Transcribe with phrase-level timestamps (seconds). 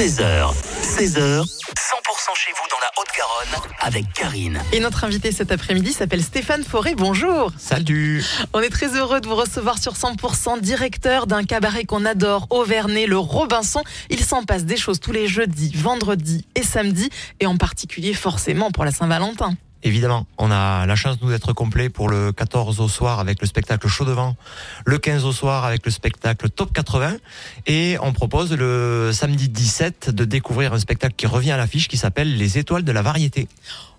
[0.00, 1.44] 13h, 16h, 100%
[2.34, 4.58] chez vous dans la Haute-Garonne avec Karine.
[4.72, 6.94] Et notre invité cet après-midi s'appelle Stéphane Forêt.
[6.94, 7.52] Bonjour.
[7.58, 8.24] Salut
[8.54, 13.04] On est très heureux de vous recevoir sur 100%, directeur d'un cabaret qu'on adore, Auvernay,
[13.04, 13.82] le Robinson.
[14.08, 18.70] Il s'en passe des choses tous les jeudis, vendredis et samedis, et en particulier forcément
[18.70, 19.54] pour la Saint-Valentin.
[19.82, 23.46] Évidemment, on a la chance nous d'être complet pour le 14 au soir avec le
[23.46, 24.36] spectacle Chaud devant,
[24.84, 27.16] le 15 au soir avec le spectacle Top 80
[27.66, 31.96] et on propose le samedi 17 de découvrir un spectacle qui revient à l'affiche qui
[31.96, 33.48] s'appelle Les étoiles de la variété.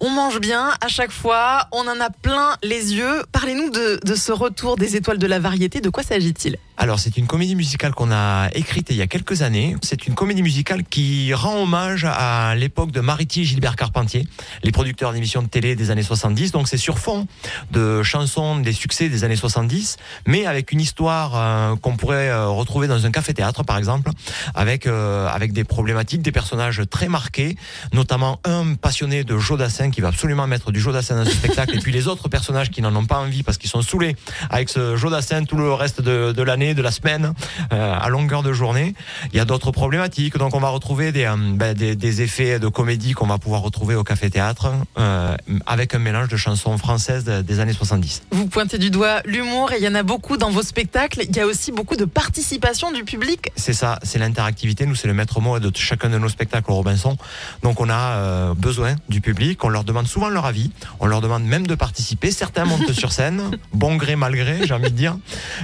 [0.00, 3.22] On mange bien à chaque fois, on en a plein les yeux.
[3.32, 6.58] Parlez-nous de, de ce retour des étoiles de la variété, de quoi s'agit-il?
[6.82, 9.76] Alors c'est une comédie musicale qu'on a écrite il y a quelques années.
[9.82, 14.26] C'est une comédie musicale qui rend hommage à l'époque de Mariti et Gilbert Carpentier,
[14.64, 16.50] les producteurs d'émissions de télé des années 70.
[16.50, 17.28] Donc c'est sur fond
[17.70, 19.96] de chansons des succès des années 70,
[20.26, 24.10] mais avec une histoire euh, qu'on pourrait euh, retrouver dans un café-théâtre par exemple,
[24.56, 27.54] avec, euh, avec des problématiques, des personnages très marqués,
[27.92, 31.78] notamment un passionné de Jodassin qui va absolument mettre du Jodassin dans ce spectacle, et
[31.78, 34.16] puis les autres personnages qui n'en ont pas envie parce qu'ils sont saoulés
[34.50, 37.34] avec ce Jodassin tout le reste de, de l'année, de la semaine,
[37.72, 38.94] euh, à longueur de journée.
[39.32, 42.58] Il y a d'autres problématiques, donc on va retrouver des, euh, ben, des, des, effets
[42.58, 47.24] de comédie qu'on va pouvoir retrouver au café-théâtre, euh, avec un mélange de chansons françaises
[47.24, 48.22] des années 70.
[48.30, 51.24] Vous pointez du doigt l'humour et il y en a beaucoup dans vos spectacles.
[51.28, 53.50] Il y a aussi beaucoup de participation du public.
[53.56, 54.86] C'est ça, c'est l'interactivité.
[54.86, 57.16] Nous, c'est le maître mot de chacun de nos spectacles au Robinson.
[57.62, 59.62] Donc, on a besoin du public.
[59.64, 60.70] On leur demande souvent leur avis.
[61.00, 62.30] On leur demande même de participer.
[62.30, 63.42] Certains montent sur scène,
[63.72, 65.16] bon gré, mal gré, j'ai envie de dire.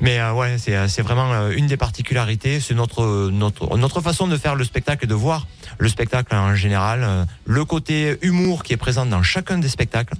[0.00, 2.60] Mais euh, ouais, c'est, c'est vraiment euh, une des particularités.
[2.60, 5.46] C'est notre façon de faire le spectacle et de voir
[5.78, 7.04] le spectacle en général.
[7.04, 10.14] Euh, le côté humour qui est présent dans chacun des spectacles,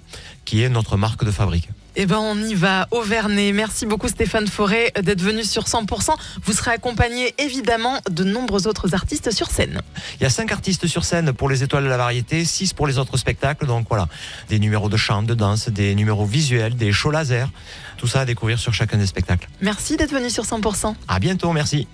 [0.44, 1.68] qui est notre marque de fabrique.
[1.94, 3.52] Eh ben, on y va, Auvernay.
[3.52, 6.14] Merci beaucoup, Stéphane Forêt, d'être venu sur 100%.
[6.42, 9.82] Vous serez accompagné, évidemment, de nombreux autres artistes sur scène.
[10.18, 12.86] Il y a cinq artistes sur scène pour les étoiles de la variété, six pour
[12.86, 13.66] les autres spectacles.
[13.66, 14.08] Donc voilà,
[14.48, 17.50] des numéros de chant, de danse, des numéros visuels, des shows laser.
[17.98, 19.48] Tout ça à découvrir sur chacun des spectacles.
[19.60, 20.94] Merci d'être venu sur 100%.
[21.08, 21.86] À bientôt, merci.